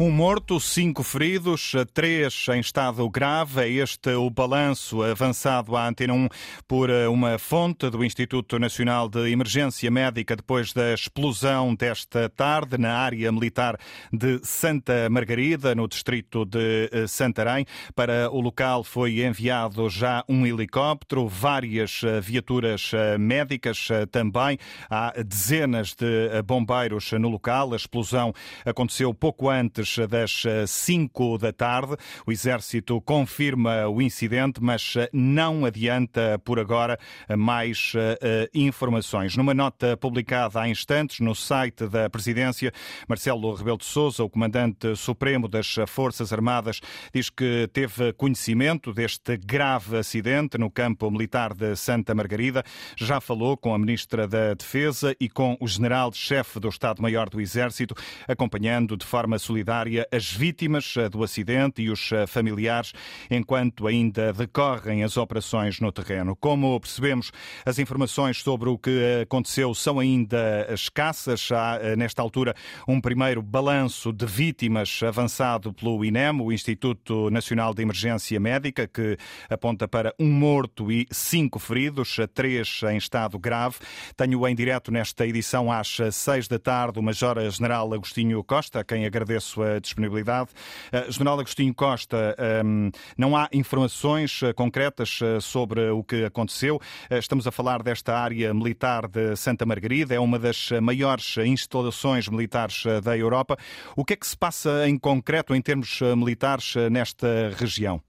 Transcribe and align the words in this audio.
Um 0.00 0.12
morto, 0.12 0.60
cinco 0.60 1.02
feridos, 1.02 1.72
três 1.92 2.46
em 2.54 2.60
estado 2.60 3.10
grave. 3.10 3.62
É 3.62 3.68
este 3.68 4.10
o 4.10 4.30
balanço 4.30 5.02
avançado 5.02 5.74
à 5.74 5.88
Antena 5.88 6.14
1 6.14 6.28
por 6.68 6.88
eh, 6.88 7.08
uma 7.08 7.36
fonte 7.36 7.90
do 7.90 8.04
Instituto 8.04 8.60
Nacional 8.60 9.08
de 9.08 9.28
Emergência 9.28 9.90
Médica 9.90 10.36
depois 10.36 10.72
da 10.72 10.94
explosão 10.94 11.74
desta 11.74 12.28
tarde 12.28 12.78
na 12.78 12.96
área 12.96 13.32
militar 13.32 13.76
de 14.12 14.38
Santa 14.44 15.10
Margarida, 15.10 15.74
no 15.74 15.88
distrito 15.88 16.44
de 16.44 16.88
eh, 16.92 17.08
Santarém. 17.08 17.66
Para 17.92 18.30
o 18.30 18.40
local 18.40 18.84
foi 18.84 19.26
enviado 19.26 19.90
já 19.90 20.22
um 20.28 20.46
helicóptero, 20.46 21.26
várias 21.26 22.02
eh, 22.04 22.20
viaturas 22.20 22.92
médicas 23.18 23.88
também. 24.12 24.58
Há 24.88 25.12
dezenas 25.26 25.92
de 25.92 26.40
bombeiros 26.44 27.10
no 27.10 27.28
local. 27.28 27.72
A 27.72 27.76
explosão 27.76 28.32
aconteceu 28.64 29.12
pouco 29.12 29.50
antes 29.50 29.87
das 30.08 30.42
5 30.66 31.34
eh, 31.34 31.38
da 31.38 31.52
tarde. 31.52 31.96
O 32.26 32.32
Exército 32.32 33.00
confirma 33.00 33.88
o 33.88 34.02
incidente, 34.02 34.62
mas 34.62 34.94
eh, 34.96 35.08
não 35.12 35.64
adianta 35.64 36.38
por 36.44 36.58
agora 36.58 36.98
mais 37.36 37.92
eh, 37.96 38.50
informações. 38.54 39.36
Numa 39.36 39.54
nota 39.54 39.96
publicada 39.96 40.60
há 40.60 40.68
instantes 40.68 41.20
no 41.20 41.34
site 41.34 41.86
da 41.86 42.10
Presidência, 42.10 42.72
Marcelo 43.08 43.54
Rebelo 43.54 43.78
de 43.78 43.84
Sousa, 43.84 44.24
o 44.24 44.28
Comandante 44.28 44.94
Supremo 44.96 45.48
das 45.48 45.76
Forças 45.86 46.32
Armadas, 46.32 46.80
diz 47.12 47.30
que 47.30 47.68
teve 47.72 48.12
conhecimento 48.12 48.92
deste 48.92 49.36
grave 49.36 49.96
acidente 49.96 50.58
no 50.58 50.70
campo 50.70 51.10
militar 51.10 51.54
de 51.54 51.74
Santa 51.76 52.14
Margarida. 52.14 52.62
Já 52.96 53.20
falou 53.20 53.56
com 53.56 53.74
a 53.74 53.78
Ministra 53.78 54.26
da 54.26 54.54
Defesa 54.54 55.14
e 55.20 55.28
com 55.28 55.56
o 55.60 55.66
General-Chefe 55.66 56.60
do 56.60 56.68
Estado-Maior 56.68 57.28
do 57.28 57.40
Exército, 57.40 57.94
acompanhando 58.26 58.96
de 58.96 59.06
forma 59.06 59.38
solidária 59.38 59.77
as 60.10 60.32
vítimas 60.32 60.94
eh, 60.96 61.08
do 61.08 61.22
acidente 61.22 61.82
e 61.82 61.90
os 61.90 62.10
eh, 62.12 62.26
familiares, 62.26 62.92
enquanto 63.30 63.86
ainda 63.86 64.32
decorrem 64.32 65.04
as 65.04 65.16
operações 65.16 65.80
no 65.80 65.92
terreno. 65.92 66.34
Como 66.36 66.80
percebemos, 66.80 67.30
as 67.64 67.78
informações 67.78 68.42
sobre 68.42 68.68
o 68.68 68.78
que 68.78 69.20
aconteceu 69.22 69.74
são 69.74 69.98
ainda 69.98 70.66
escassas. 70.72 71.50
Há, 71.52 71.78
eh, 71.80 71.96
nesta 71.96 72.22
altura, 72.22 72.54
um 72.86 73.00
primeiro 73.00 73.42
balanço 73.42 74.12
de 74.12 74.26
vítimas 74.26 75.00
avançado 75.02 75.72
pelo 75.72 76.04
INEM, 76.04 76.40
o 76.40 76.52
Instituto 76.52 77.30
Nacional 77.30 77.74
de 77.74 77.82
Emergência 77.82 78.40
Médica, 78.40 78.86
que 78.86 79.16
aponta 79.48 79.86
para 79.86 80.14
um 80.18 80.30
morto 80.30 80.90
e 80.90 81.06
cinco 81.10 81.58
feridos, 81.58 82.16
três 82.34 82.80
em 82.90 82.96
estado 82.96 83.38
grave. 83.38 83.76
Tenho 84.16 84.46
em 84.46 84.54
direto 84.54 84.90
nesta 84.90 85.26
edição 85.26 85.70
às 85.70 85.98
seis 86.12 86.48
da 86.48 86.58
tarde 86.58 86.98
o 86.98 87.02
Major-General 87.02 87.92
Agostinho 87.92 88.42
Costa, 88.44 88.80
a 88.80 88.84
quem 88.84 89.04
agradeço 89.04 89.62
a 89.76 89.78
disponibilidade. 89.80 90.50
Uh, 90.92 91.10
General 91.10 91.38
Agostinho 91.40 91.74
Costa, 91.74 92.34
ehm, 92.38 92.90
não 93.16 93.36
há 93.36 93.48
informações 93.52 94.42
uh, 94.42 94.54
concretas 94.54 95.20
sobre 95.40 95.90
o 95.90 96.02
que 96.02 96.24
aconteceu. 96.24 96.80
Estamos 97.10 97.46
a 97.46 97.50
falar 97.50 97.82
desta 97.82 98.16
área 98.16 98.52
militar 98.52 99.08
de 99.08 99.36
Santa 99.36 99.64
Margarida, 99.66 100.14
é 100.14 100.20
uma 100.20 100.38
das 100.38 100.70
maiores 100.82 101.36
instalações 101.38 102.28
militares 102.28 102.84
da 103.02 103.16
Europa. 103.16 103.56
O 103.96 104.04
que 104.04 104.14
é 104.14 104.16
que 104.16 104.26
se 104.26 104.36
passa 104.36 104.88
em 104.88 104.98
concreto, 104.98 105.54
em 105.54 105.60
termos 105.60 106.00
militares, 106.16 106.74
nesta 106.90 107.52
região? 107.56 108.02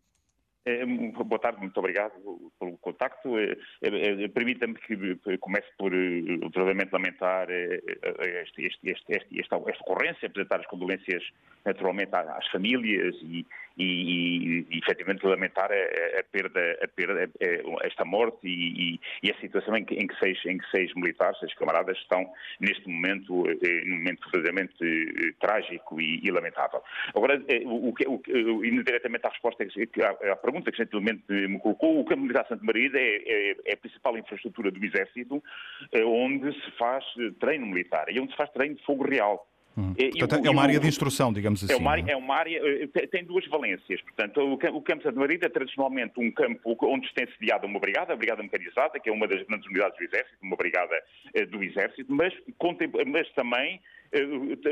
É, 0.69 0.85
boa 0.85 1.39
tarde, 1.39 1.59
muito 1.59 1.77
obrigado 1.79 2.13
pelo 2.59 2.77
contacto. 2.77 3.39
É, 3.39 3.57
é, 3.81 4.27
Permita-me 4.27 4.75
que 4.75 5.17
comece 5.39 5.67
por 5.77 5.91
verdadeiramente 5.91 6.91
lamentar 6.91 7.47
este, 7.49 8.67
este, 8.67 8.91
este, 8.91 9.39
esta, 9.39 9.57
ocorrência, 9.57 10.27
apresentar 10.27 10.59
as 10.59 10.67
condolências 10.67 11.23
naturalmente 11.65 12.15
às 12.15 12.47
famílias 12.47 13.15
e, 13.21 13.45
e, 13.77 14.65
e 14.69 14.77
efetivamente 14.79 15.25
lamentar 15.25 15.71
a, 15.71 16.19
a, 16.19 16.23
perda, 16.23 16.77
a 16.83 16.87
perda 16.87 17.23
a, 17.23 17.87
esta 17.87 18.05
morte 18.05 18.47
e, 18.47 18.99
e, 19.23 19.31
a 19.31 19.39
situação 19.39 19.75
em 19.75 19.85
que, 19.85 19.95
em, 19.95 20.07
que 20.07 20.17
seis, 20.19 20.37
em 20.45 20.57
que 20.57 20.69
seis 20.69 20.93
militares, 20.95 21.39
seis 21.39 21.53
camaradas, 21.55 21.97
estão 21.97 22.29
neste 22.59 22.87
momento, 22.87 23.45
eh, 23.47 23.83
num 23.85 23.97
momento 23.97 24.29
verdadeiramente 24.31 24.83
eh, 24.83 25.33
trágico 25.39 25.99
e, 26.01 26.29
lamentável. 26.29 26.81
Agora, 27.15 27.41
eh, 27.47 27.61
o, 27.65 27.89
o, 27.89 28.21
o, 28.55 28.65
indiretamente 28.65 29.25
à 29.25 29.29
resposta, 29.29 29.63
à, 29.63 30.31
à 30.31 30.35
pergunta 30.61 30.71
que 30.71 30.77
gentilmente 30.77 31.23
me 31.29 31.59
colocou, 31.59 31.99
o 31.99 32.05
campo 32.05 32.21
militar 32.21 32.45
Santa 32.47 32.63
Maria 32.63 32.89
é, 32.93 32.99
é, 32.99 33.55
é, 33.65 33.73
a 33.73 33.77
principal 33.77 34.17
infraestrutura 34.17 34.71
do 34.71 34.83
Exército, 34.83 35.41
onde 36.05 36.53
se 36.53 36.71
faz 36.77 37.03
treino 37.39 37.65
militar 37.65 38.05
e 38.09 38.19
onde 38.19 38.31
se 38.31 38.37
faz 38.37 38.49
treino 38.51 38.75
de 38.75 38.83
fogo 38.83 39.03
real. 39.03 39.47
Hum. 39.77 39.93
Portanto, 40.17 40.45
é 40.45 40.49
uma 40.49 40.63
área 40.63 40.79
de 40.79 40.87
instrução, 40.87 41.31
digamos 41.31 41.63
assim. 41.63 41.71
É 41.71 41.77
uma 41.77 41.91
área, 41.91 42.03
é? 42.07 42.11
é 42.11 42.17
uma 42.17 42.35
área 42.35 42.59
eh, 42.59 43.07
tem 43.07 43.23
duas 43.23 43.47
valências. 43.47 44.01
Portanto, 44.01 44.41
o 44.41 44.57
Campo 44.81 45.03
Santa 45.03 45.17
Marida 45.17 45.45
é 45.45 45.49
tradicionalmente 45.49 46.13
um 46.17 46.29
campo 46.31 46.75
onde 46.83 47.07
se 47.07 47.13
tem 47.13 47.27
sediado 47.33 47.65
uma 47.65 47.79
brigada, 47.79 48.11
a 48.11 48.15
Brigada 48.15 48.43
Mecanizada, 48.43 48.99
que 48.99 49.09
é 49.09 49.13
uma 49.13 49.27
das 49.27 49.41
grandes 49.43 49.65
unidades 49.67 49.97
do 49.97 50.03
Exército, 50.03 50.37
uma 50.41 50.57
brigada 50.57 51.01
eh, 51.33 51.45
do 51.45 51.63
Exército, 51.63 52.13
mas, 52.13 52.33
mas 53.07 53.29
também 53.33 53.75
eh, 53.75 53.79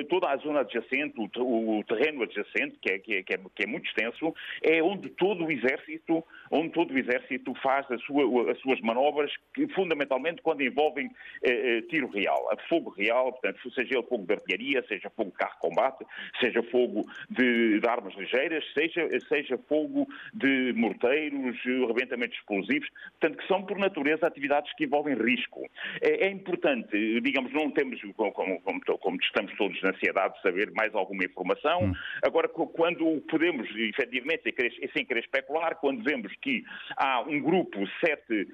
toda 0.09 0.29
a 0.29 0.37
zona 0.37 0.61
adjacente, 0.61 1.13
o, 1.17 1.83
terreno 1.87 2.23
adjacente, 2.23 2.77
que 2.81 2.91
é, 2.91 2.99
que, 2.99 3.13
é, 3.15 3.23
que, 3.23 3.33
é, 3.33 3.37
que 3.55 3.63
é, 3.63 3.67
muito 3.67 3.87
extenso, 3.87 4.33
é 4.63 4.81
onde 4.81 5.09
todo 5.09 5.45
o 5.45 5.51
exército, 5.51 6.23
onde 6.51 6.69
todo 6.69 6.93
o 6.93 6.97
exército 6.97 7.53
faz 7.61 7.85
sua, 8.05 8.51
as 8.51 8.59
suas 8.59 8.79
manobras, 8.81 9.31
que, 9.53 9.67
fundamentalmente 9.73 10.41
quando 10.41 10.61
envolvem 10.61 11.09
eh, 11.43 11.77
eh, 11.77 11.81
tiro 11.83 12.07
real, 12.09 12.47
fogo 12.67 12.89
real, 12.91 13.31
portanto, 13.33 13.71
seja 13.71 13.95
ele 13.95 14.07
fogo 14.07 14.25
de 14.25 14.33
artilharia, 14.33 14.83
seja 14.87 15.09
fogo 15.11 15.31
de 15.31 15.37
carro 15.37 15.53
de 15.53 15.59
combate, 15.59 16.05
seja 16.39 16.63
fogo 16.63 17.05
de, 17.29 17.79
de 17.79 17.87
armas 17.87 18.15
ligeiras, 18.15 18.63
seja, 18.73 19.07
seja 19.27 19.57
fogo 19.69 20.07
de 20.33 20.73
morteiros, 20.73 21.57
rebentamentos 21.87 22.37
explosivos, 22.37 22.89
portanto, 23.19 23.37
que 23.37 23.47
são 23.47 23.63
por 23.63 23.77
natureza 23.77 24.25
atividades 24.27 24.73
que 24.75 24.85
envolvem 24.85 25.15
risco. 25.15 25.63
É, 26.01 26.27
é 26.27 26.29
importante, 26.29 27.21
digamos, 27.21 27.51
não 27.53 27.71
temos, 27.71 27.99
como, 28.15 28.31
como, 28.31 28.61
como 28.99 29.17
estamos 29.27 29.53
todos 29.55 29.81
na 29.81 29.89
ansiedade 29.89 30.35
de 30.35 30.41
saber 30.41 30.71
mais 30.71 30.93
alguma 30.95 31.23
informação. 31.23 31.83
Hum. 31.83 31.93
Agora, 32.23 32.47
quando 32.47 33.21
podemos, 33.29 33.67
efetivamente, 33.75 34.43
sem 34.93 35.05
querer 35.05 35.19
especular, 35.19 35.75
quando 35.75 36.03
vemos 36.03 36.33
que 36.41 36.63
há 36.95 37.21
um 37.21 37.39
grupo, 37.39 37.87
sete, 38.03 38.47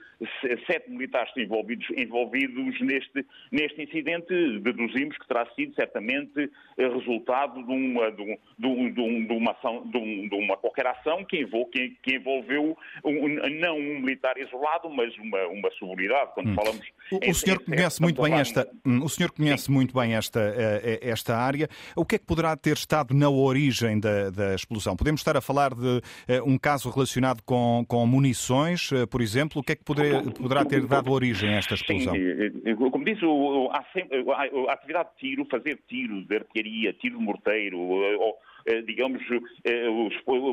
sete 0.67 0.89
militares 0.89 1.31
envolvidos, 1.37 1.87
envolvidos 1.95 2.81
neste, 2.81 3.25
neste 3.51 3.83
incidente, 3.83 4.59
deduzimos 4.59 5.17
que 5.17 5.27
terá 5.27 5.45
sido 5.55 5.73
certamente 5.75 6.51
resultado 6.77 7.63
de 7.63 7.71
uma, 7.71 8.11
de, 8.11 8.39
de, 8.57 8.91
de, 8.91 9.25
de 9.27 9.33
uma, 9.33 9.51
ação, 9.51 9.83
de, 9.87 10.35
uma 10.35 10.57
qualquer 10.57 10.87
ação 10.87 11.23
que, 11.25 11.41
envolve, 11.41 11.71
que, 11.71 11.89
que 12.01 12.15
envolveu 12.15 12.77
um, 13.03 13.27
não 13.59 13.77
um 13.77 13.99
militar 13.99 14.37
isolado, 14.37 14.89
mas 14.89 15.15
uma, 15.17 15.47
uma 15.47 15.71
subunidade. 15.71 16.33
Quando 16.33 16.49
hum. 16.49 16.55
falamos 16.55 16.85
o, 17.11 17.29
o 17.29 17.33
senhor 17.33 17.59
conhece 17.63 18.01
muito 18.01 18.21
bem 18.21 18.33
esta, 18.33 18.67
o 18.85 19.09
senhor 19.09 19.31
conhece 19.31 19.71
muito 19.71 19.93
bem 19.93 20.15
esta 20.15 20.39
eh, 20.39 20.99
eh, 21.01 21.09
esta 21.09 21.37
área. 21.37 21.67
O 21.95 22.05
que 22.05 22.15
é 22.15 22.19
que 22.19 22.25
poderá 22.25 22.55
ter 22.55 22.73
estado 22.73 23.13
na 23.13 23.29
origem 23.29 23.99
da, 23.99 24.29
da 24.29 24.55
explosão? 24.55 24.95
Podemos 24.95 25.21
estar 25.21 25.37
a 25.37 25.41
falar 25.41 25.73
de 25.73 26.01
eh, 26.27 26.41
um 26.41 26.57
caso 26.57 26.89
relacionado 26.89 27.41
com, 27.43 27.85
com 27.87 28.05
munições, 28.05 28.89
por 29.09 29.21
exemplo. 29.21 29.61
O 29.61 29.63
que 29.63 29.73
é 29.73 29.75
que 29.75 29.83
poderá, 29.83 30.21
poderá 30.21 30.65
ter 30.65 30.85
dado 30.85 31.11
origem 31.11 31.53
a 31.53 31.57
esta 31.57 31.73
explosão? 31.73 32.13
Sim, 32.13 32.75
como 32.75 33.05
disse, 33.05 33.25
há 33.71 33.83
sempre, 33.91 34.23
a 34.29 34.73
atividade 34.73 35.09
de 35.09 35.29
tiro, 35.29 35.45
fazer 35.45 35.79
tiro 35.87 36.23
de 36.25 36.35
artilharia, 36.35 36.93
tiro 36.93 37.17
de 37.17 37.23
morteiro, 37.23 37.79
ou 37.79 38.03
eh, 38.03 38.33
digamos, 38.85 39.21
eh, 39.65 39.87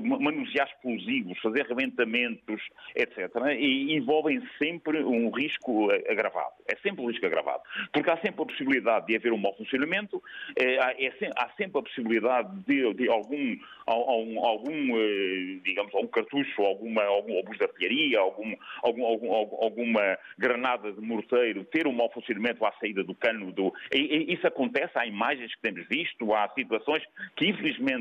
manusear 0.02 0.68
explosivos, 0.68 1.38
fazer 1.40 1.62
arrebentamentos, 1.62 2.62
etc., 2.94 3.30
e 3.58 3.94
envolvem 3.94 4.42
sempre 4.58 5.02
um 5.04 5.30
risco 5.30 5.90
eh, 5.92 6.04
agravado. 6.10 6.54
É 6.66 6.76
sempre 6.76 7.02
um 7.02 7.08
risco 7.08 7.26
agravado. 7.26 7.62
Porque 7.92 8.10
há 8.10 8.16
sempre 8.18 8.42
a 8.42 8.46
possibilidade 8.46 9.06
de 9.06 9.16
haver 9.16 9.32
um 9.32 9.38
mau 9.38 9.54
funcionamento, 9.56 10.22
é, 10.56 10.78
há 10.78 11.48
sempre 11.56 11.78
a 11.78 11.82
possibilidade 11.82 12.50
de, 12.66 12.92
de 12.94 13.08
algum, 13.08 13.56
algum, 13.86 15.60
digamos, 15.62 15.94
algum 15.94 16.08
cartucho, 16.08 16.62
alguma, 16.62 17.02
algum 17.04 17.34
de 17.56 17.64
artilharia, 17.64 18.18
algum, 18.20 18.54
algum, 18.82 19.04
algum, 19.04 19.32
alguma 19.32 20.18
granada 20.38 20.92
de 20.92 21.00
morteiro 21.00 21.64
ter 21.64 21.86
um 21.86 21.92
mau 21.92 22.10
funcionamento 22.10 22.64
à 22.64 22.72
saída 22.72 23.02
do 23.02 23.14
cano. 23.14 23.52
Do... 23.52 23.72
Isso 23.92 24.46
acontece, 24.46 24.92
há 24.94 25.06
imagens 25.06 25.54
que 25.54 25.60
temos 25.60 25.86
visto, 25.88 26.32
há 26.34 26.48
situações 26.50 27.02
que, 27.36 27.46
infelizmente, 27.46 27.99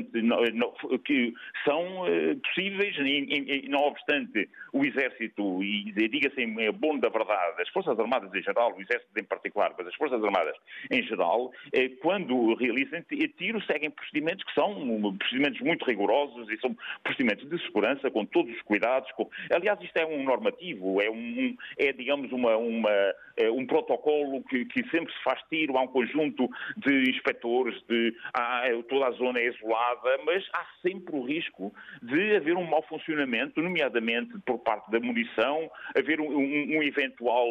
que 1.04 1.32
são 1.64 2.06
eh, 2.06 2.34
possíveis, 2.36 2.96
e, 2.98 3.68
não 3.68 3.80
obstante 3.80 4.48
o 4.72 4.84
Exército, 4.84 5.62
e 5.62 5.92
diga-se 5.92 6.40
em 6.40 6.70
bom 6.72 6.98
da 6.98 7.08
verdade, 7.08 7.60
as 7.60 7.68
Forças 7.70 7.98
Armadas 7.98 8.32
em 8.34 8.42
geral, 8.42 8.74
o 8.76 8.80
Exército 8.80 9.18
em 9.18 9.24
particular, 9.24 9.72
mas 9.76 9.86
as 9.86 9.94
Forças 9.94 10.22
Armadas 10.22 10.56
em 10.90 11.02
geral, 11.02 11.52
eh, 11.72 11.88
quando 12.00 12.54
realizam 12.54 13.02
tiro, 13.36 13.62
seguem 13.64 13.90
procedimentos 13.90 14.44
que 14.44 14.54
são 14.54 15.12
procedimentos 15.18 15.60
muito 15.60 15.84
rigorosos 15.84 16.48
e 16.50 16.58
são 16.60 16.76
procedimentos 17.02 17.48
de 17.48 17.58
segurança, 17.64 18.10
com 18.10 18.24
todos 18.24 18.54
os 18.54 18.62
cuidados. 18.62 19.10
Com... 19.12 19.28
Aliás, 19.52 19.80
isto 19.80 19.96
é 19.96 20.06
um 20.06 20.22
normativo, 20.22 21.00
é, 21.00 21.10
um, 21.10 21.56
é 21.78 21.92
digamos, 21.92 22.30
uma, 22.32 22.56
uma, 22.56 22.90
é 23.36 23.50
um 23.50 23.66
protocolo 23.66 24.42
que, 24.44 24.64
que, 24.66 24.88
sempre 24.90 25.12
se 25.12 25.22
faz 25.22 25.40
tiro, 25.48 25.76
há 25.76 25.82
um 25.82 25.88
conjunto 25.88 26.48
de 26.76 27.10
inspectores, 27.10 27.80
de, 27.88 28.14
há, 28.34 28.62
toda 28.88 29.08
a 29.08 29.10
zona 29.12 29.38
é 29.38 29.48
isolada, 29.48 29.89
mas 30.24 30.44
há 30.52 30.66
sempre 30.82 31.16
o 31.16 31.24
risco 31.24 31.72
de 32.02 32.36
haver 32.36 32.56
um 32.56 32.64
mau 32.64 32.82
funcionamento, 32.82 33.60
nomeadamente 33.60 34.38
por 34.44 34.58
parte 34.58 34.90
da 34.90 35.00
munição, 35.00 35.70
haver 35.96 36.20
um, 36.20 36.28
um, 36.28 36.78
um 36.78 36.82
eventual, 36.82 37.46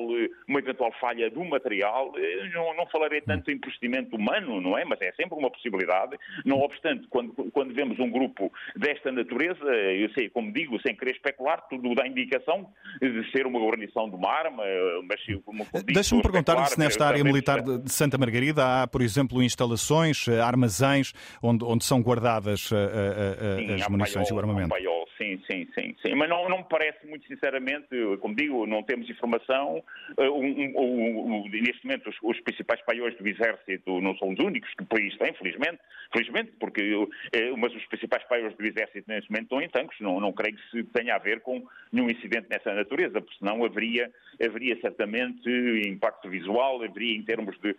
uma 0.47 0.59
eventual 0.59 0.91
falha 0.99 1.29
do 1.29 1.43
material. 1.43 2.13
Não, 2.53 2.75
não, 2.75 2.87
falarei 2.87 3.21
tanto 3.21 3.51
em 3.51 3.57
procedimento 3.57 4.15
humano, 4.15 4.61
não 4.61 4.77
é? 4.77 4.85
Mas 4.85 5.01
é 5.01 5.11
sempre 5.13 5.37
uma 5.37 5.49
possibilidade. 5.49 6.17
Não 6.45 6.59
obstante, 6.59 7.07
quando, 7.09 7.33
quando 7.51 7.73
vemos 7.73 7.99
um 7.99 8.09
grupo 8.09 8.51
desta 8.75 9.11
natureza, 9.11 9.63
eu 9.63 10.09
sei, 10.13 10.29
como 10.29 10.51
digo, 10.51 10.79
sem 10.81 10.95
querer 10.95 11.11
especular, 11.11 11.67
tudo 11.69 11.93
dá 11.95 12.07
indicação 12.07 12.71
de 13.01 13.31
ser 13.31 13.45
uma 13.45 13.59
guarnição 13.59 14.09
de 14.09 14.15
uma 14.15 14.29
arma, 14.29 14.63
mas 15.07 15.19
como, 15.43 15.65
como 15.65 15.83
Deixa-me 15.83 16.21
perguntar 16.21 16.65
se 16.65 16.79
nesta 16.79 17.05
área 17.05 17.23
militar 17.23 17.61
de 17.61 17.91
Santa 17.91 18.17
Margarida 18.17 18.83
há, 18.83 18.87
por 18.87 19.01
exemplo, 19.01 19.41
instalações, 19.43 20.27
armazéns 20.27 21.13
onde, 21.41 21.63
onde 21.63 21.83
são 21.83 22.01
guardadas 22.29 22.61
Sim, 22.61 23.73
as 23.73 23.87
munições 23.87 24.29
e 24.29 24.33
o 24.33 24.39
armamento. 24.39 24.69
Sim, 25.19 25.37
sim, 25.51 25.67
sim, 25.77 25.93
sim. 26.01 26.15
Mas 26.15 26.29
não, 26.29 26.47
não 26.47 26.59
me 26.59 26.63
parece, 26.69 27.05
muito 27.05 27.27
sinceramente, 27.27 27.89
como 28.21 28.33
digo, 28.33 28.65
não 28.65 28.81
temos 28.81 29.09
informação. 29.09 29.83
Uh, 30.17 30.31
um, 30.31 30.79
um, 30.79 31.35
um, 31.43 31.49
neste 31.49 31.85
momento, 31.85 32.09
os, 32.09 32.15
os, 32.23 32.39
principais 32.39 32.81
paiões 32.83 33.17
do 33.17 33.27
Exército 33.27 33.99
não 33.99 34.17
são 34.17 34.29
os 34.29 34.39
únicos 34.39 34.73
que 34.75 34.83
o 34.83 34.85
país 34.85 35.15
tem, 35.17 35.33
felizmente. 35.33 35.79
Felizmente, 36.13 36.53
porque, 36.57 36.95
uh, 36.95 37.09
mas 37.57 37.75
os 37.75 37.85
principais 37.87 38.23
paiões 38.29 38.55
do 38.55 38.65
Exército 38.65 39.09
neste 39.09 39.29
momento 39.29 39.43
estão 39.43 39.61
em 39.61 39.67
tanques. 39.67 39.99
Não, 39.99 40.21
não 40.21 40.31
creio 40.31 40.55
que 40.55 40.71
se 40.71 40.83
tenha 40.85 41.15
a 41.15 41.19
ver 41.19 41.41
com 41.41 41.67
nenhum 41.91 42.09
incidente 42.09 42.47
nessa 42.49 42.73
natureza, 42.73 43.19
porque 43.19 43.37
senão 43.39 43.65
haveria, 43.65 44.09
haveria 44.41 44.79
certamente 44.79 45.49
impacto 45.85 46.29
visual, 46.29 46.81
haveria 46.81 47.17
em 47.17 47.23
termos 47.23 47.59
de. 47.59 47.75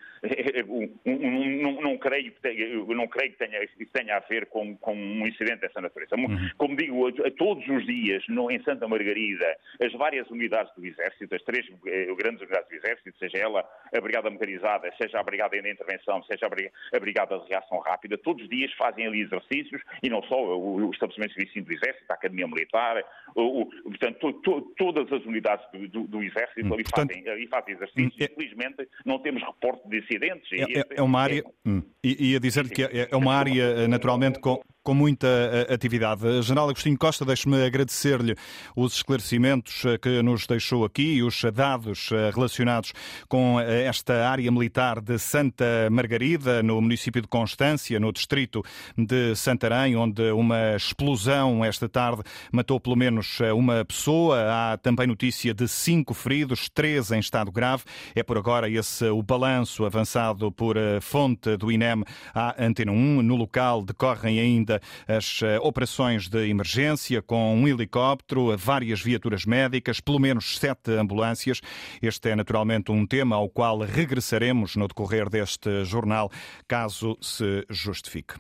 não, 1.07 1.81
não, 1.81 1.97
creio 1.97 2.33
que 2.33 2.41
tenha, 2.43 2.85
não 2.85 3.09
creio 3.09 3.33
que 3.33 3.39
tenha, 3.39 3.67
que 3.67 3.87
tenha 3.87 4.17
a 4.19 4.21
ver 4.21 4.45
com, 4.47 4.77
com 4.77 4.95
um 4.95 5.27
incidente 5.27 5.63
dessa 5.63 5.81
natureza. 5.81 6.17
Uhum. 6.17 6.51
Como 6.59 6.77
digo, 6.77 7.11
todos 7.31 7.67
os 7.69 7.85
dias 7.87 8.23
no, 8.29 8.51
em 8.51 8.63
Santa 8.63 8.87
Margarida 8.87 9.47
as 9.81 9.93
várias 9.93 10.29
unidades 10.31 10.73
do 10.75 10.85
Exército, 10.85 11.35
as 11.35 11.43
três 11.43 11.67
eh, 11.87 12.15
grandes 12.17 12.41
unidades 12.43 12.69
do 12.69 12.75
Exército, 12.75 13.19
seja 13.19 13.39
ela 13.39 13.65
a 13.95 14.01
Brigada 14.01 14.31
Mecanizada, 14.31 14.93
seja 15.01 15.19
a 15.19 15.23
Brigada 15.23 15.61
de 15.61 15.71
Intervenção, 15.71 16.23
seja 16.25 16.47
a 16.47 17.01
Brigada 17.01 17.39
de 17.39 17.49
Reação 17.49 17.79
Rápida, 17.79 18.19
todos 18.19 18.43
os 18.43 18.49
dias 18.49 18.73
fazem 18.75 19.07
ali 19.07 19.23
exercícios 19.23 19.81
e 20.03 20.09
não 20.09 20.23
só 20.25 20.37
o, 20.37 20.87
o 20.87 20.91
estabelecimento 20.91 21.31
de 21.31 21.35
serviço 21.35 21.67
do 21.67 21.73
Exército, 21.73 22.11
a 22.11 22.15
Academia 22.15 22.47
Militar, 22.47 23.03
o, 23.35 23.63
o, 23.63 23.67
portanto, 23.67 24.19
to, 24.19 24.33
to, 24.41 24.61
todas 24.77 25.11
as 25.13 25.25
unidades 25.25 25.65
do, 25.73 25.89
do, 25.89 26.03
do 26.07 26.23
Exército 26.23 26.67
hum, 26.67 26.75
ali, 26.75 26.85
portanto, 26.85 27.15
fazem, 27.15 27.29
ali 27.29 27.47
fazem 27.47 27.75
exercícios. 27.75 28.15
Hum, 28.15 28.17
é, 28.21 28.25
Infelizmente 28.25 28.89
não 29.05 29.19
temos 29.19 29.43
reporte 29.43 29.89
de 29.89 29.99
incidentes. 29.99 30.49
É, 30.53 30.81
é, 30.81 30.85
é 30.97 31.03
uma 31.03 31.21
área, 31.21 31.41
é, 31.41 31.69
hum, 31.69 31.83
ia 32.03 32.41
dizer 32.41 32.69
que 32.69 32.83
é, 32.83 33.09
é 33.11 33.17
uma 33.17 33.35
área 33.35 33.63
eh, 33.63 33.89
naturalmente 33.89 34.41
com 34.41 34.61
com 34.83 34.95
muita 34.95 35.27
eh, 35.27 35.75
atividade. 35.75 36.43
General 36.43 36.69
Agostinho 36.69 36.97
Costa, 36.97 37.25
deixe-me 37.25 37.63
agradecer-lhe 37.65 38.35
os 38.75 38.95
esclarecimentos 38.95 39.85
eh, 39.85 39.99
que 39.99 40.23
nos 40.23 40.47
deixou 40.47 40.85
aqui 40.85 41.17
e 41.17 41.23
os 41.23 41.43
dados 41.53 42.11
eh, 42.13 42.31
relacionados 42.35 42.93
com 43.29 43.61
esta 43.61 44.27
área 44.27 44.51
militar 44.51 45.01
de 45.01 45.19
Santa 45.19 45.89
Margarida, 45.91 46.63
no 46.63 46.81
município 46.81 47.21
de 47.21 47.29
Constância, 47.29 48.01
no 48.01 48.13
distrito 48.13 48.63
de 48.97 49.35
Santarém, 49.37 49.97
onde 49.97 50.31
uma 50.33 50.77
explosão 50.77 51.65
esta 51.65 51.89
tarde 51.89 52.23
matou 52.51 52.81
pelo 52.81 52.97
menos 52.97 53.39
uma 53.55 53.85
pessoa. 53.85 54.39
Há 54.49 54.79
também 54.79 55.07
notícia 55.07 55.53
de 55.53 55.69
cinco 55.69 56.15
feridos, 56.15 56.69
três 56.73 57.11
em 57.11 57.19
estado 57.19 57.53
grave. 57.53 57.85
É 58.15 58.23
por 58.23 58.39
agora 58.39 58.69
esse 58.69 59.07
o 59.07 59.23
balanço 59.23 59.85
avançado 59.85 60.51
por 60.51 60.77
fonte 61.01 61.57
do 61.57 61.71
INEM 61.71 62.03
à 62.35 62.63
Antena 62.65 62.93
1. 62.93 63.23
No 63.23 63.37
local 63.37 63.83
decorrem 63.83 64.39
ainda 64.39 64.70
as 65.09 65.41
eh, 65.43 65.59
operações 65.61 66.29
de 66.29 66.49
emergência 66.49 67.23
com 67.23 67.57
um 67.57 67.67
helicóptero, 67.67 68.57
várias 68.57 69.01
viaturas 69.01 69.45
médicas, 69.45 70.01
pelo 70.01 70.19
menos 70.19 70.59
sete 70.59 70.93
ambulâncias. 70.93 71.61
Este 72.03 72.31
é 72.31 72.37
naturalmente 72.37 72.93
um 72.93 73.07
tema 73.07 73.37
ao 73.37 73.49
qual 73.49 73.79
regressaremos 73.81 74.77
no 74.77 74.87
decorrer 74.87 75.29
deste 75.29 75.85
jornal, 75.85 76.31
caso 76.69 77.17
se 77.21 77.65
justifique. 77.69 78.35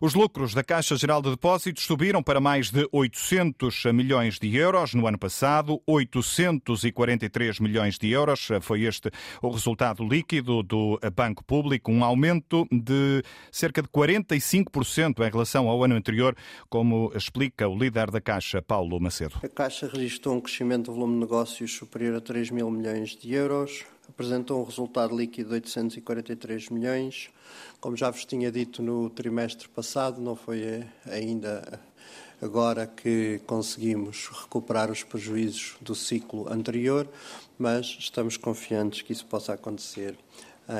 Os 0.00 0.14
lucros 0.14 0.54
da 0.54 0.64
Caixa 0.64 0.96
Geral 0.96 1.20
de 1.20 1.30
Depósitos 1.30 1.84
subiram 1.84 2.22
para 2.22 2.40
mais 2.40 2.70
de 2.70 2.88
800 2.90 3.84
milhões 3.92 4.38
de 4.38 4.56
euros 4.56 4.94
no 4.94 5.06
ano 5.06 5.18
passado, 5.18 5.82
843 5.86 7.60
milhões 7.60 7.98
de 7.98 8.10
euros. 8.10 8.48
Foi 8.62 8.82
este 8.82 9.10
o 9.42 9.50
resultado 9.50 10.06
líquido 10.06 10.62
do 10.62 10.98
Banco 11.14 11.44
Público, 11.44 11.92
um 11.92 12.02
aumento 12.02 12.66
de 12.70 13.22
cerca 13.52 13.82
de 13.82 13.88
45% 13.88 15.26
em 15.26 15.30
relação 15.30 15.59
ao 15.68 15.84
ano 15.84 15.94
anterior, 15.94 16.34
como 16.68 17.12
explica 17.14 17.68
o 17.68 17.76
líder 17.76 18.10
da 18.10 18.20
Caixa, 18.20 18.62
Paulo 18.62 18.98
Macedo. 19.00 19.36
A 19.42 19.48
Caixa 19.48 19.86
registrou 19.86 20.36
um 20.36 20.40
crescimento 20.40 20.86
do 20.86 20.94
volume 20.94 21.14
de 21.14 21.20
negócios 21.20 21.72
superior 21.72 22.16
a 22.16 22.20
3 22.20 22.50
mil 22.50 22.70
milhões 22.70 23.16
de 23.16 23.34
euros, 23.34 23.84
apresentou 24.08 24.60
um 24.60 24.64
resultado 24.64 25.16
líquido 25.16 25.50
de 25.50 25.54
843 25.56 26.68
milhões. 26.68 27.30
Como 27.80 27.96
já 27.96 28.10
vos 28.10 28.24
tinha 28.24 28.50
dito 28.50 28.82
no 28.82 29.10
trimestre 29.10 29.68
passado, 29.68 30.20
não 30.20 30.36
foi 30.36 30.62
eh, 30.62 30.86
ainda 31.06 31.80
agora 32.40 32.86
que 32.86 33.40
conseguimos 33.46 34.28
recuperar 34.28 34.90
os 34.90 35.02
prejuízos 35.02 35.76
do 35.80 35.94
ciclo 35.94 36.52
anterior, 36.52 37.08
mas 37.58 37.96
estamos 37.98 38.36
confiantes 38.36 39.02
que 39.02 39.12
isso 39.12 39.26
possa 39.26 39.52
acontecer 39.52 40.16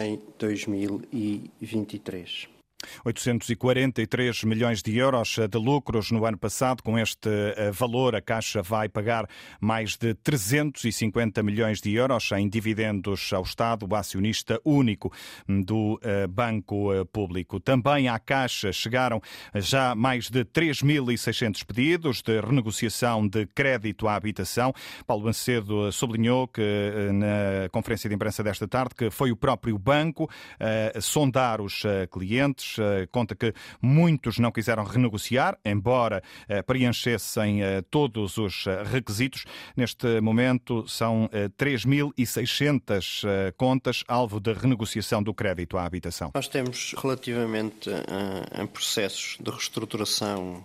em 0.02 0.20
2023. 0.38 2.59
843 3.04 4.44
milhões 4.44 4.82
de 4.82 4.96
euros 4.96 5.36
de 5.50 5.58
lucros 5.58 6.10
no 6.10 6.24
ano 6.24 6.38
passado. 6.38 6.82
Com 6.82 6.98
este 6.98 7.28
eh, 7.28 7.70
valor, 7.70 8.14
a 8.14 8.20
Caixa 8.20 8.62
vai 8.62 8.88
pagar 8.88 9.28
mais 9.60 9.96
de 9.96 10.14
350 10.14 11.42
milhões 11.42 11.80
de 11.80 11.94
euros 11.94 12.30
em 12.32 12.48
dividendos 12.48 13.32
ao 13.32 13.42
Estado, 13.42 13.86
o 13.88 13.94
acionista 13.94 14.60
único 14.64 15.12
do 15.48 15.98
eh, 16.02 16.26
Banco 16.26 16.92
eh, 16.92 17.04
Público. 17.04 17.60
Também 17.60 18.08
à 18.08 18.18
Caixa 18.18 18.72
chegaram 18.72 19.20
já 19.54 19.94
mais 19.94 20.30
de 20.30 20.44
3.600 20.44 21.64
pedidos 21.64 22.22
de 22.22 22.40
renegociação 22.40 23.26
de 23.26 23.46
crédito 23.46 24.08
à 24.08 24.14
habitação. 24.14 24.72
Paulo 25.06 25.24
Bancedo 25.24 25.92
sublinhou 25.92 26.48
que 26.48 27.10
na 27.12 27.68
conferência 27.70 28.08
de 28.08 28.14
imprensa 28.14 28.42
desta 28.42 28.66
tarde 28.66 28.94
que 28.94 29.10
foi 29.10 29.30
o 29.30 29.36
próprio 29.36 29.78
banco 29.78 30.28
a 30.58 31.00
sondar 31.00 31.60
os 31.60 31.82
clientes 32.10 32.76
conta 33.10 33.34
que 33.34 33.52
muitos 33.80 34.38
não 34.38 34.52
quiseram 34.52 34.84
renegociar, 34.84 35.58
embora 35.64 36.22
eh, 36.48 36.62
preenchessem 36.62 37.62
eh, 37.62 37.82
todos 37.90 38.38
os 38.38 38.64
requisitos. 38.90 39.44
Neste 39.76 40.20
momento 40.20 40.86
são 40.88 41.28
3.600 41.58 43.52
contas 43.56 44.04
alvo 44.08 44.40
de 44.40 44.52
renegociação 44.52 45.22
do 45.22 45.32
crédito 45.32 45.76
à 45.78 45.84
habitação. 45.84 46.30
Nós 46.34 46.48
temos 46.48 46.94
relativamente 46.96 47.90
a, 47.90 48.66
processos 48.66 49.36
de 49.40 49.50
reestruturação, 49.50 50.64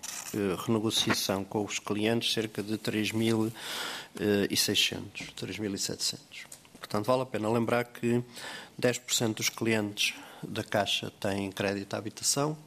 renegociação 0.66 1.44
com 1.44 1.64
os 1.64 1.80
clientes, 1.80 2.34
cerca 2.34 2.62
de 2.64 2.78
3.600, 2.78 3.52
3.700. 5.36 6.20
Portanto, 6.80 7.06
vale 7.06 7.24
a 7.24 7.26
pena 7.26 7.50
lembrar 7.50 7.84
que 7.86 8.24
10% 8.80 9.36
dos 9.36 9.50
clientes 9.50 10.14
da 10.48 10.64
Caixa 10.64 11.12
têm 11.20 11.52
crédito 11.52 11.94
à 11.94 11.98
habitação, 11.98 12.58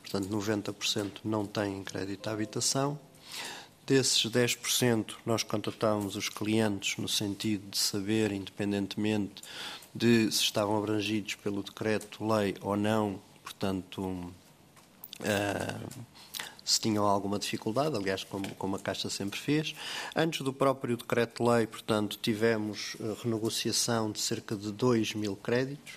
portanto 0.00 0.28
90% 0.28 1.20
não 1.24 1.46
têm 1.46 1.82
crédito 1.82 2.28
à 2.28 2.32
habitação. 2.32 2.98
Desses 3.86 4.30
10%, 4.30 5.14
nós 5.24 5.42
contratamos 5.42 6.14
os 6.14 6.28
clientes 6.28 6.98
no 6.98 7.08
sentido 7.08 7.70
de 7.70 7.78
saber, 7.78 8.32
independentemente 8.32 9.42
de 9.94 10.30
se 10.30 10.42
estavam 10.42 10.76
abrangidos 10.76 11.34
pelo 11.36 11.62
decreto-lei 11.62 12.54
ou 12.60 12.76
não, 12.76 13.18
portanto, 13.42 14.00
uh, 15.20 16.04
se 16.62 16.78
tinham 16.80 17.06
alguma 17.06 17.38
dificuldade, 17.38 17.96
aliás, 17.96 18.22
como, 18.22 18.54
como 18.56 18.76
a 18.76 18.78
Caixa 18.78 19.08
sempre 19.08 19.40
fez. 19.40 19.74
Antes 20.14 20.42
do 20.42 20.52
próprio 20.52 20.96
decreto-lei, 20.96 21.66
portanto, 21.66 22.18
tivemos 22.20 22.94
uh, 22.96 23.16
renegociação 23.22 24.12
de 24.12 24.20
cerca 24.20 24.54
de 24.54 24.70
2 24.70 25.14
mil 25.14 25.34
créditos, 25.34 25.94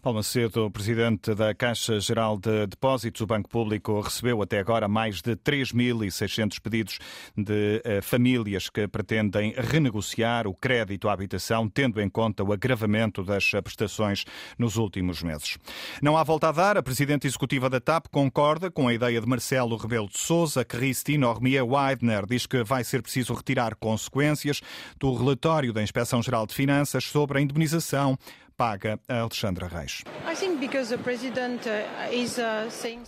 Paulo 0.00 0.18
Macedo, 0.18 0.70
presidente 0.70 1.34
da 1.34 1.54
Caixa 1.54 1.98
Geral 1.98 2.38
de 2.38 2.66
Depósitos, 2.66 3.20
o 3.20 3.26
Banco 3.26 3.48
Público 3.48 4.00
recebeu 4.00 4.42
até 4.42 4.58
agora 4.58 4.86
mais 4.86 5.22
de 5.22 5.34
3.600 5.36 6.60
pedidos 6.60 6.98
de 7.36 7.80
eh, 7.84 8.00
famílias 8.00 8.68
que 8.68 8.86
pretendem 8.86 9.54
renegociar 9.56 10.46
o 10.46 10.54
crédito 10.54 11.08
à 11.08 11.12
habitação, 11.12 11.68
tendo 11.68 12.00
em 12.00 12.08
conta 12.08 12.44
o 12.44 12.52
agravamento 12.52 13.22
das 13.22 13.50
prestações 13.62 14.24
nos 14.58 14.76
últimos 14.76 15.22
meses. 15.22 15.58
Não 16.00 16.16
há 16.16 16.22
volta 16.22 16.48
a 16.48 16.52
dar, 16.52 16.76
a 16.76 16.82
presidente 16.82 17.26
executiva 17.26 17.70
da 17.70 17.80
TAP 17.80 18.06
concorda 18.10 18.70
com 18.70 18.88
a 18.88 18.94
ideia 18.94 19.20
de 19.20 19.26
Marcelo 19.26 19.76
Rebelo 19.76 20.08
de 20.08 20.18
Sousa, 20.18 20.64
que 20.64 20.76
Cristina 20.82 21.28
Ormier 21.28 21.64
Weidner 21.64 22.26
diz 22.26 22.44
que 22.44 22.64
vai 22.64 22.82
ser 22.82 23.02
preciso 23.02 23.34
retirar 23.34 23.76
consequências 23.76 24.60
do 24.98 25.14
relatório 25.14 25.72
da 25.72 25.82
Inspeção 25.82 26.20
Geral 26.22 26.44
de 26.46 26.54
Finanças 26.54 27.04
sobre 27.04 27.38
a 27.38 27.40
indemnização 27.40 28.18
paga 28.56 28.98
a 29.08 29.20
Alexandra 29.20 29.66
Reis. 29.66 30.02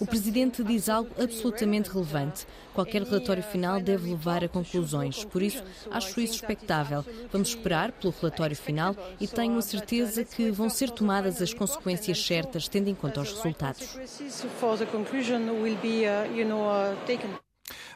O 0.01 0.07
Presidente 0.07 0.65
diz 0.65 0.89
algo 0.89 1.11
absolutamente 1.23 1.91
relevante. 1.91 2.47
Qualquer 2.73 3.03
relatório 3.03 3.43
final 3.43 3.81
deve 3.81 4.11
levar 4.11 4.43
a 4.43 4.49
conclusões. 4.49 5.25
Por 5.25 5.43
isso, 5.43 5.63
acho 5.91 6.21
isso 6.21 6.35
expectável. 6.35 7.05
Vamos 7.31 7.49
esperar 7.49 7.93
pelo 7.93 8.15
relatório 8.21 8.57
final 8.57 8.97
e 9.21 9.29
tenho 9.29 9.57
a 9.57 9.63
certeza 9.63 10.25
que 10.25 10.51
vão 10.51 10.69
ser 10.69 10.91
tomadas 10.91 11.41
as 11.41 11.55
consequências 11.55 12.25
certas, 12.25 12.69
tendo 12.69 12.89
em 12.89 12.95
conta 12.95 13.21
os 13.21 13.33
resultados. 13.33 13.97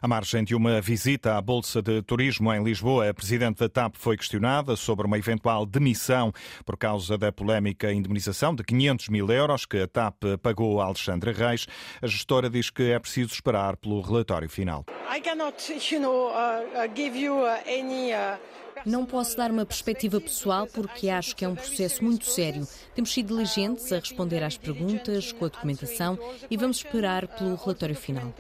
À 0.00 0.08
margem 0.08 0.44
de 0.44 0.54
uma 0.54 0.80
visita 0.80 1.36
à 1.36 1.40
Bolsa 1.40 1.82
de 1.82 2.02
Turismo 2.02 2.52
em 2.52 2.62
Lisboa, 2.62 3.08
a 3.08 3.14
Presidente 3.14 3.58
da 3.58 3.68
TAP 3.68 3.96
foi 3.96 4.16
questionada 4.16 4.76
sobre 4.76 5.06
uma 5.06 5.18
eventual 5.18 5.66
demissão 5.66 6.32
por 6.64 6.76
causa 6.76 7.18
da 7.18 7.30
polémica 7.30 7.92
indemnização 7.92 8.54
de 8.54 8.64
500 8.64 9.08
mil 9.08 9.30
euros 9.30 9.66
que 9.66 9.78
a 9.78 9.86
TAP 9.86 10.22
pagou 10.42 10.80
a 10.80 10.86
Alexandre 10.86 11.32
Reis. 11.32 11.66
A 12.00 12.06
gestora 12.06 12.48
diz 12.48 12.70
que 12.70 12.90
é 12.90 12.98
preciso 12.98 13.32
esperar 13.32 13.76
pelo 13.76 14.00
relatório 14.00 14.48
final. 14.48 14.84
I 15.10 15.20
cannot, 15.20 15.56
you 15.90 16.00
know, 16.00 16.28
uh, 16.28 16.64
uh 16.74 16.88
give 16.94 17.16
you 17.18 17.34
uh, 17.34 17.58
any 17.66 18.12
uh... 18.12 18.38
Não 18.84 19.04
posso 19.04 19.36
dar 19.36 19.50
uma 19.50 19.66
perspectiva 19.66 20.20
pessoal 20.20 20.66
porque 20.66 21.08
acho 21.08 21.34
que 21.34 21.44
é 21.44 21.48
um 21.48 21.54
processo 21.54 22.04
muito 22.04 22.26
sério. 22.26 22.66
Temos 22.94 23.12
sido 23.12 23.28
diligentes 23.28 23.92
a 23.92 23.96
responder 23.96 24.42
às 24.42 24.56
perguntas, 24.56 25.32
com 25.32 25.44
a 25.44 25.48
documentação 25.48 26.18
e 26.50 26.56
vamos 26.56 26.78
esperar 26.78 27.26
pelo 27.26 27.56
relatório 27.56 27.94
final. 27.94 28.34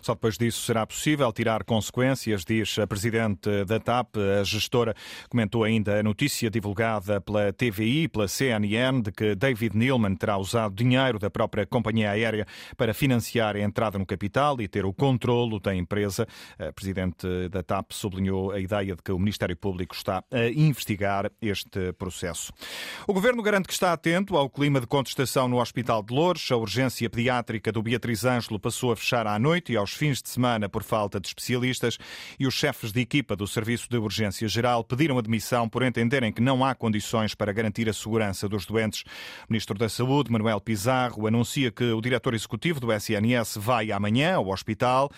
Só 0.00 0.14
depois 0.14 0.36
disso 0.36 0.62
será 0.62 0.86
possível 0.86 1.32
tirar 1.32 1.64
consequências, 1.64 2.44
diz 2.44 2.78
a 2.78 2.86
presidente 2.86 3.64
da 3.64 3.78
TAP. 3.78 4.16
A 4.40 4.44
gestora 4.44 4.94
comentou 5.28 5.64
ainda 5.64 6.00
a 6.00 6.02
notícia 6.02 6.50
divulgada 6.50 7.20
pela 7.20 7.52
TVI, 7.52 8.08
pela 8.08 8.28
CNN, 8.28 9.02
de 9.02 9.12
que 9.12 9.34
David 9.34 9.76
Neilman 9.76 10.14
terá 10.14 10.36
usado 10.36 10.74
dinheiro 10.74 11.18
da 11.18 11.30
própria 11.30 11.66
companhia 11.66 12.10
aérea 12.10 12.46
para 12.76 12.94
financiar 12.94 13.56
a 13.56 13.60
entrada 13.60 13.98
no 13.98 14.06
capital 14.06 14.60
e 14.60 14.68
ter 14.68 14.84
o 14.84 14.92
controlo 14.92 15.58
da 15.60 15.74
empresa. 15.74 16.26
A 16.58 16.72
presidente 16.72 17.26
da 17.48 17.62
TAP 17.62 17.92
sublinhou 17.92 18.52
a 18.52 18.60
ideia 18.60 18.94
de 18.94 19.02
que 19.02 19.12
o 19.12 19.18
Ministério 19.18 19.56
Público 19.56 19.94
está 19.94 20.22
a 20.30 20.46
investigar 20.48 21.30
este 21.40 21.92
processo. 21.94 22.52
O 23.06 23.12
governo 23.12 23.42
garante 23.42 23.66
que 23.66 23.72
está 23.72 23.92
atento 23.92 24.36
ao 24.36 24.48
clima 24.48 24.80
de 24.80 24.86
contestação 24.86 25.48
no 25.48 25.60
Hospital 25.60 26.02
de 26.02 26.14
Louros. 26.14 26.50
A 26.50 26.56
urgência 26.56 27.08
pediátrica 27.08 27.72
do 27.72 27.82
Beatriz 27.82 28.24
Ângelo 28.24 28.58
passou 28.58 28.92
a 28.92 28.96
fechar 28.96 29.26
à 29.26 29.38
noite 29.38 29.71
e 29.72 29.76
aos 29.76 29.92
fins 29.92 30.22
de 30.22 30.28
semana 30.28 30.68
por 30.68 30.82
falta 30.82 31.18
de 31.18 31.26
especialistas 31.26 31.98
e 32.38 32.46
os 32.46 32.54
chefes 32.54 32.92
de 32.92 33.00
equipa 33.00 33.34
do 33.34 33.46
Serviço 33.46 33.88
de 33.88 33.96
Urgência 33.96 34.46
Geral 34.46 34.84
pediram 34.84 35.18
admissão 35.18 35.68
por 35.68 35.82
entenderem 35.82 36.32
que 36.32 36.42
não 36.42 36.64
há 36.64 36.74
condições 36.74 37.34
para 37.34 37.52
garantir 37.52 37.88
a 37.88 37.92
segurança 37.92 38.48
dos 38.48 38.66
doentes. 38.66 39.02
O 39.48 39.52
Ministro 39.52 39.78
da 39.78 39.88
Saúde, 39.88 40.30
Manuel 40.30 40.60
Pizarro, 40.60 41.26
anuncia 41.26 41.72
que 41.72 41.84
o 41.84 42.00
diretor 42.00 42.34
executivo 42.34 42.80
do 42.80 42.92
SNS 42.92 43.56
vai 43.56 43.90
amanhã 43.90 44.36
ao 44.36 44.48
hospital 44.48 45.10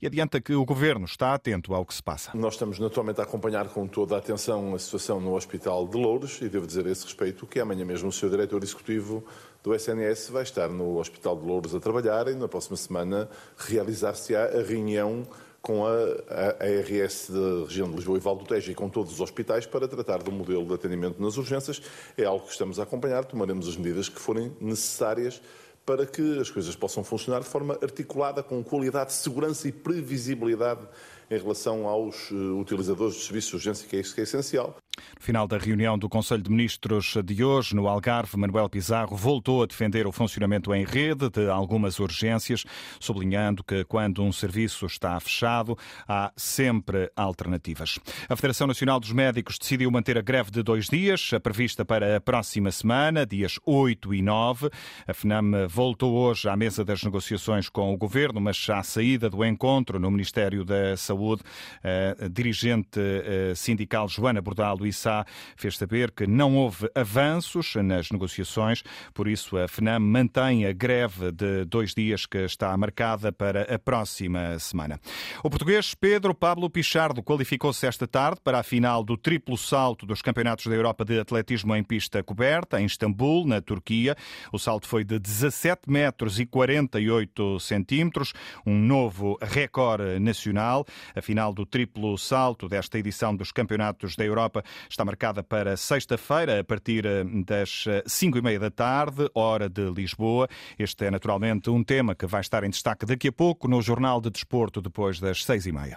e 0.00 0.06
adianta 0.06 0.40
que 0.40 0.54
o 0.54 0.64
Governo 0.64 1.04
está 1.04 1.34
atento 1.34 1.74
ao 1.74 1.84
que 1.84 1.94
se 1.94 2.02
passa. 2.02 2.30
Nós 2.34 2.54
estamos 2.54 2.78
naturalmente 2.78 3.20
a 3.20 3.24
acompanhar 3.24 3.68
com 3.68 3.86
toda 3.86 4.14
a 4.14 4.18
atenção 4.18 4.74
a 4.74 4.78
situação 4.78 5.20
no 5.20 5.34
Hospital 5.34 5.86
de 5.88 5.96
Louros 5.96 6.40
e 6.42 6.48
devo 6.48 6.66
dizer 6.66 6.86
a 6.86 6.90
esse 6.90 7.04
respeito 7.04 7.46
que 7.46 7.58
amanhã 7.58 7.84
mesmo 7.84 8.08
o 8.08 8.12
Sr. 8.12 8.30
Diretor 8.30 8.62
Executivo 8.62 9.24
do 9.62 9.74
SNS 9.74 10.28
vai 10.30 10.42
estar 10.42 10.68
no 10.68 10.98
Hospital 10.98 11.36
de 11.36 11.46
Louros 11.46 11.74
a 11.74 11.80
trabalhar 11.80 12.28
e 12.28 12.34
na 12.34 12.46
próxima 12.46 12.76
semana 12.76 13.28
realizar-se-á 13.56 14.44
a 14.44 14.62
reunião 14.62 15.26
com 15.66 15.84
a, 15.84 15.90
a, 15.90 16.56
a 16.60 16.64
ARS 16.64 17.28
da 17.28 17.66
região 17.66 17.90
de 17.90 17.96
Lisboa 17.96 18.16
e 18.16 18.20
Val 18.20 18.36
do 18.36 18.44
Tejo 18.44 18.70
e 18.70 18.74
com 18.74 18.88
todos 18.88 19.14
os 19.14 19.20
hospitais 19.20 19.66
para 19.66 19.88
tratar 19.88 20.22
do 20.22 20.30
modelo 20.30 20.64
de 20.64 20.74
atendimento 20.74 21.20
nas 21.20 21.36
urgências. 21.36 21.82
É 22.16 22.24
algo 22.24 22.44
que 22.44 22.52
estamos 22.52 22.78
a 22.78 22.84
acompanhar, 22.84 23.24
tomaremos 23.24 23.66
as 23.66 23.76
medidas 23.76 24.08
que 24.08 24.20
forem 24.20 24.56
necessárias 24.60 25.42
para 25.86 26.04
que 26.04 26.40
as 26.40 26.50
coisas 26.50 26.74
possam 26.74 27.04
funcionar 27.04 27.40
de 27.40 27.46
forma 27.46 27.78
articulada, 27.80 28.42
com 28.42 28.62
qualidade, 28.62 29.12
segurança 29.12 29.68
e 29.68 29.72
previsibilidade 29.72 30.86
em 31.30 31.38
relação 31.38 31.86
aos 31.86 32.30
uh, 32.32 32.58
utilizadores 32.58 33.14
de 33.14 33.22
serviços 33.22 33.50
de 33.50 33.56
urgência, 33.56 33.88
que 33.88 33.96
é 33.96 34.00
isso 34.00 34.12
que 34.12 34.20
é 34.20 34.24
essencial. 34.24 34.76
No 35.18 35.22
final 35.22 35.46
da 35.46 35.58
reunião 35.58 35.98
do 35.98 36.08
Conselho 36.08 36.42
de 36.42 36.50
Ministros 36.50 37.16
de 37.24 37.44
hoje, 37.44 37.74
no 37.74 37.88
Algarve, 37.88 38.36
Manuel 38.36 38.68
Pizarro 38.68 39.16
voltou 39.16 39.62
a 39.62 39.66
defender 39.66 40.06
o 40.06 40.12
funcionamento 40.12 40.74
em 40.74 40.84
rede 40.84 41.28
de 41.30 41.48
algumas 41.50 41.98
urgências, 41.98 42.64
sublinhando 42.98 43.62
que 43.62 43.84
quando 43.84 44.22
um 44.22 44.32
serviço 44.32 44.86
está 44.86 45.18
fechado, 45.20 45.76
há 46.08 46.32
sempre 46.36 47.10
alternativas. 47.16 47.98
A 48.28 48.36
Federação 48.36 48.66
Nacional 48.66 48.98
dos 48.98 49.12
Médicos 49.12 49.58
decidiu 49.58 49.90
manter 49.90 50.16
a 50.16 50.22
greve 50.22 50.50
de 50.50 50.62
dois 50.62 50.86
dias, 50.86 51.30
prevista 51.42 51.84
para 51.84 52.16
a 52.16 52.20
próxima 52.20 52.70
semana, 52.70 53.26
dias 53.26 53.58
8 53.66 54.14
e 54.14 54.22
9. 54.22 54.70
A 55.06 55.12
FNAM 55.12 55.66
voltou 55.68 56.14
hoje 56.14 56.48
à 56.48 56.56
mesa 56.56 56.84
das 56.84 57.02
negociações 57.02 57.68
com 57.68 57.92
o 57.92 57.96
Governo, 57.96 58.40
mas 58.40 58.64
à 58.70 58.82
saída 58.82 59.28
do 59.28 59.44
encontro 59.44 59.98
no 59.98 60.10
Ministério 60.10 60.64
da 60.64 60.96
Saúde, 60.96 61.42
a 61.82 62.28
dirigente 62.28 63.00
eh, 63.00 63.52
sindical 63.54 64.08
Joana 64.08 64.40
Bordalo 64.40 64.85
Issa 64.86 65.24
fez 65.56 65.76
saber 65.76 66.10
que 66.10 66.26
não 66.26 66.56
houve 66.56 66.88
avanços 66.94 67.74
nas 67.76 68.10
negociações, 68.10 68.82
por 69.12 69.28
isso 69.28 69.56
a 69.56 69.68
FNAM 69.68 70.00
mantém 70.00 70.66
a 70.66 70.72
greve 70.72 71.32
de 71.32 71.64
dois 71.64 71.94
dias 71.94 72.26
que 72.26 72.38
está 72.38 72.76
marcada 72.76 73.32
para 73.32 73.62
a 73.74 73.78
próxima 73.78 74.58
semana. 74.58 75.00
O 75.42 75.50
português 75.50 75.94
Pedro 75.94 76.34
Pablo 76.34 76.70
Pichardo 76.70 77.22
qualificou-se 77.22 77.86
esta 77.86 78.06
tarde 78.06 78.40
para 78.42 78.58
a 78.58 78.62
final 78.62 79.02
do 79.02 79.16
triplo 79.16 79.56
salto 79.56 80.06
dos 80.06 80.22
Campeonatos 80.22 80.66
da 80.66 80.74
Europa 80.74 81.04
de 81.04 81.18
Atletismo 81.18 81.74
em 81.74 81.82
pista 81.82 82.22
coberta, 82.22 82.80
em 82.80 82.86
Istambul, 82.86 83.46
na 83.46 83.60
Turquia. 83.60 84.16
O 84.52 84.58
salto 84.58 84.86
foi 84.86 85.04
de 85.04 85.18
17 85.18 85.90
metros 85.90 86.38
e 86.38 86.46
48 86.46 87.60
centímetros, 87.60 88.32
um 88.64 88.78
novo 88.78 89.38
recorde 89.40 90.18
nacional. 90.18 90.84
A 91.14 91.22
final 91.22 91.52
do 91.52 91.66
triplo 91.66 92.16
salto 92.18 92.68
desta 92.68 92.98
edição 92.98 93.34
dos 93.34 93.52
Campeonatos 93.52 94.16
da 94.16 94.24
Europa 94.24 94.62
está 94.88 95.04
marcada 95.04 95.42
para 95.42 95.76
sexta-feira, 95.76 96.60
a 96.60 96.64
partir 96.64 97.06
eh, 97.06 97.24
das 97.44 97.84
eh, 97.86 98.02
cinco 98.06 98.38
e 98.38 98.42
meia 98.42 98.58
da 98.58 98.70
tarde, 98.70 99.28
hora 99.34 99.68
de 99.68 99.90
Lisboa. 99.90 100.48
Este 100.78 101.06
é 101.06 101.10
naturalmente 101.10 101.70
um 101.70 101.82
tema 101.82 102.14
que 102.14 102.26
vai 102.26 102.40
estar 102.40 102.64
em 102.64 102.70
destaque 102.70 103.06
daqui 103.06 103.28
a 103.28 103.32
pouco 103.32 103.68
no 103.68 103.80
Jornal 103.80 104.20
de 104.20 104.30
Desporto, 104.30 104.80
depois 104.80 105.20
das 105.20 105.44
seis 105.44 105.66
e 105.66 105.72
meia. 105.72 105.94